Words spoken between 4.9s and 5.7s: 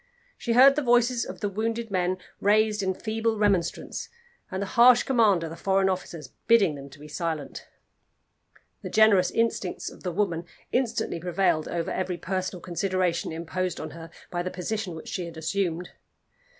command of the